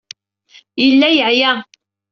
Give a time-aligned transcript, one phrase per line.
[0.83, 1.51] Yella yeɛya.